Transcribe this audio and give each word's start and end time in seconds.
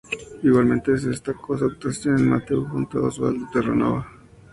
Igualmente 0.41 0.97
se 0.97 1.09
destacó 1.09 1.59
su 1.59 1.65
actuación 1.65 2.17
en 2.17 2.29
"Mateo" 2.29 2.63
junto 2.65 2.97
a 2.97 3.07
Osvaldo 3.09 3.47
Terranova. 3.53 4.09